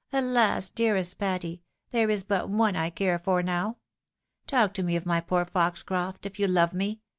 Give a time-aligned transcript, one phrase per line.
[0.14, 1.60] "Alas, dearest Patty!
[1.90, 3.76] there is but one I care for now.
[4.46, 7.02] Talk to me of my poor Foxcroft, if you love me